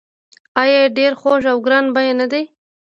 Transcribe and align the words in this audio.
آیا 0.61 0.81
ډیر 0.97 1.11
خوږ 1.19 1.43
او 1.51 1.57
ګران 1.65 1.85
بیه 1.95 2.13
نه 2.19 2.27
دي؟ 2.31 2.43